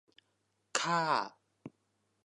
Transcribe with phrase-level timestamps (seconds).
[0.77, 0.99] ค่า